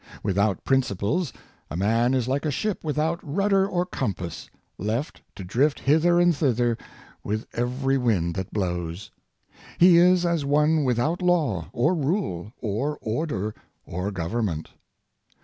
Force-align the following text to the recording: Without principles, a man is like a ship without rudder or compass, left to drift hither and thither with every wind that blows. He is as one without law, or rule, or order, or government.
Without 0.23 0.63
principles, 0.65 1.31
a 1.69 1.77
man 1.77 2.15
is 2.15 2.27
like 2.27 2.43
a 2.43 2.49
ship 2.49 2.83
without 2.83 3.19
rudder 3.21 3.67
or 3.67 3.85
compass, 3.85 4.49
left 4.79 5.21
to 5.35 5.43
drift 5.43 5.79
hither 5.81 6.19
and 6.19 6.35
thither 6.35 6.75
with 7.23 7.45
every 7.53 7.99
wind 7.99 8.33
that 8.33 8.51
blows. 8.51 9.11
He 9.77 9.97
is 9.97 10.25
as 10.25 10.43
one 10.43 10.83
without 10.85 11.21
law, 11.21 11.67
or 11.71 11.93
rule, 11.93 12.51
or 12.59 12.97
order, 12.99 13.53
or 13.85 14.09
government. 14.09 14.69